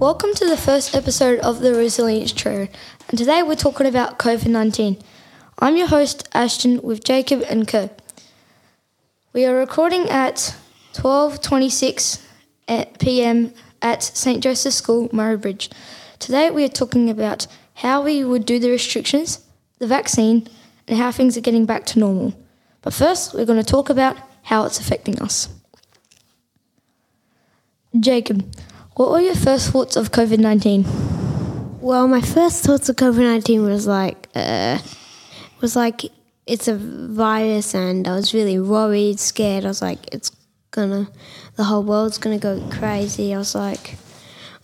[0.00, 2.68] Welcome to the first episode of the Resilience Trio,
[3.10, 4.96] and today we're talking about COVID 19.
[5.58, 7.90] I'm your host, Ashton, with Jacob and Kerr.
[9.34, 10.56] We are recording at
[10.94, 12.22] 12.26
[12.98, 13.52] p.m.
[13.82, 14.42] at St.
[14.42, 15.68] Joseph's School, Murray Bridge.
[16.18, 19.44] Today we are talking about how we would do the restrictions,
[19.80, 20.48] the vaccine,
[20.88, 22.32] and how things are getting back to normal.
[22.80, 25.50] But first, we're going to talk about how it's affecting us.
[28.00, 28.50] Jacob,
[28.94, 30.84] what were your first thoughts of COVID 19?
[31.80, 34.78] Well, my first thoughts of COVID nineteen was like, uh,
[35.62, 36.02] was like
[36.46, 39.64] it's a virus, and I was really worried, scared.
[39.64, 40.30] I was like, it's
[40.72, 41.08] gonna,
[41.56, 43.34] the whole world's gonna go crazy.
[43.34, 43.96] I was like,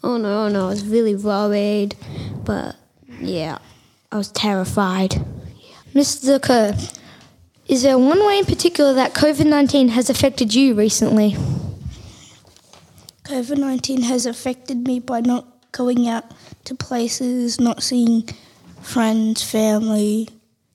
[0.04, 0.66] oh no, oh no.
[0.66, 1.96] I was really worried,
[2.44, 2.76] but
[3.18, 3.56] yeah,
[4.12, 5.14] I was terrified.
[5.94, 6.40] Mr.
[6.42, 6.76] Kerr,
[7.66, 11.34] is there one way in particular that COVID 19 has affected you recently?
[13.26, 16.30] COVID 19 has affected me by not going out
[16.62, 18.28] to places, not seeing
[18.82, 20.28] friends, family,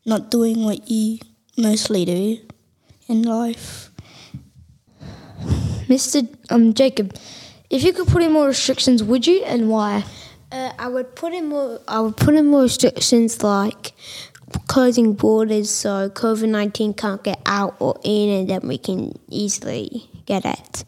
[0.05, 1.19] not doing what you
[1.57, 2.39] mostly do
[3.07, 3.89] in life.
[5.87, 6.27] Mr.
[6.49, 7.15] Um, Jacob,
[7.69, 10.03] if you could put in more restrictions, would you and why?
[10.51, 11.79] Uh, I would put in more.
[11.87, 13.93] I would put in more restrictions like
[14.67, 20.09] closing borders so COVID nineteen can't get out or in, and then we can easily
[20.25, 20.83] get it.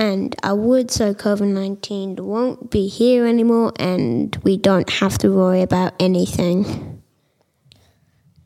[0.00, 5.28] And I would so COVID nineteen won't be here anymore, and we don't have to
[5.28, 7.02] worry about anything.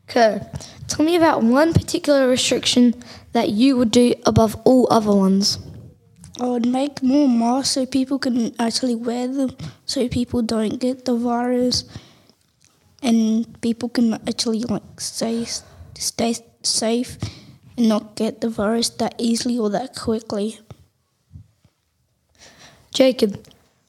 [0.05, 0.45] Kerr,
[0.89, 2.93] tell me about one particular restriction
[3.31, 5.57] that you would do above all other ones.
[6.41, 11.05] I would make more masks so people can actually wear them so people don't get
[11.05, 11.85] the virus
[13.01, 15.45] and people can actually like stay,
[15.93, 17.17] stay safe
[17.77, 20.59] and not get the virus that easily or that quickly.
[22.95, 23.45] Jacob,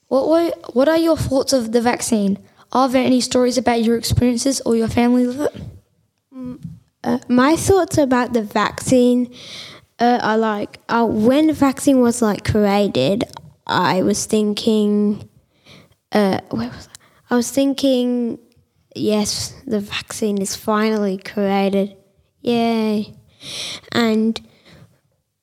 [0.08, 2.38] what were, what are your thoughts of the vaccine?
[2.72, 5.54] Are there any stories about your experiences or your family with it?
[7.04, 9.32] Uh, my thoughts about the vaccine
[10.00, 13.22] uh, are like uh, when the vaccine was like created,
[13.64, 15.28] I was thinking,
[16.10, 17.34] uh, where was I?
[17.34, 18.40] I was thinking,
[18.96, 21.96] yes, the vaccine is finally created,
[22.42, 23.14] yay!
[23.92, 24.40] And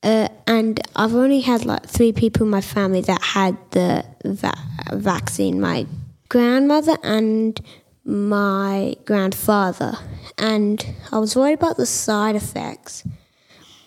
[0.03, 4.63] uh, and I've only had like three people in my family that had the va-
[4.93, 5.59] vaccine.
[5.59, 5.87] My
[6.29, 7.59] grandmother and
[8.05, 9.93] my grandfather,
[10.37, 13.03] and I was worried about the side effects.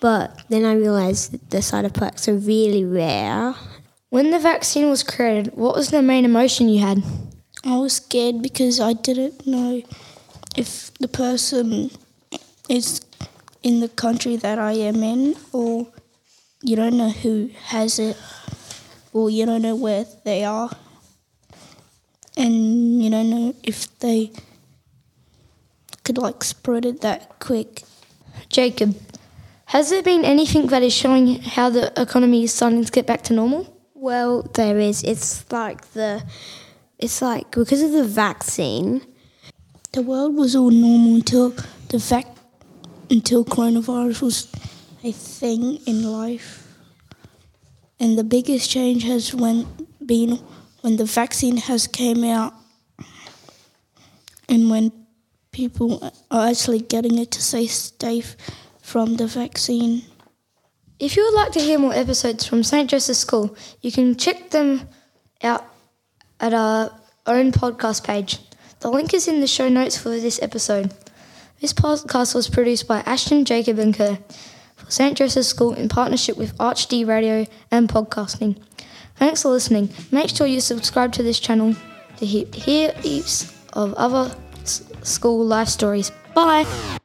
[0.00, 3.55] But then I realized that the side effects are really rare.
[4.10, 7.03] When the vaccine was created, what was the main emotion you had?
[7.65, 9.82] I was scared because I didn't know
[10.56, 11.91] if the person
[12.69, 13.00] is
[13.62, 15.87] in the country that I am in, or
[16.66, 18.16] you don't know who has it,
[19.12, 20.71] or you don't know where they are,
[22.37, 24.32] and you don't know if they
[26.03, 27.82] could like spread it that quick.
[28.49, 28.97] Jacob,
[29.66, 33.22] has there been anything that is showing how the economy is starting to get back
[33.22, 33.72] to normal?
[33.94, 35.05] Well, there is.
[35.05, 36.25] It's like the,
[36.99, 39.03] it's like because of the vaccine.
[39.93, 41.50] The world was all normal until
[41.88, 42.26] the vac
[43.09, 44.53] until coronavirus was
[45.02, 46.78] a thing in life.
[47.98, 49.66] And the biggest change has when
[50.04, 50.38] been
[50.82, 52.54] when the vaccine has came out
[54.48, 54.92] and when
[55.50, 58.36] people are actually getting it to stay safe
[58.82, 60.02] from the vaccine.
[60.98, 62.88] If you would like to hear more episodes from St.
[62.88, 64.88] Joseph's School, you can check them
[65.42, 65.64] out
[66.38, 66.90] at our
[67.26, 68.38] own podcast page.
[68.80, 70.94] The link is in the show notes for this episode.
[71.60, 74.18] This podcast was produced by Ashton, Jacob, and Kerr
[74.88, 75.16] St.
[75.16, 78.56] Joseph's School in partnership with ArchD Radio and Podcasting.
[79.16, 79.91] Thanks for listening.
[80.10, 81.74] Make sure you subscribe to this channel
[82.19, 84.34] to hear heaps of other
[85.02, 86.10] school life stories.
[86.34, 86.98] Bye!